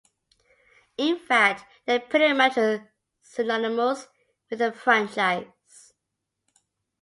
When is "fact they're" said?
1.19-1.99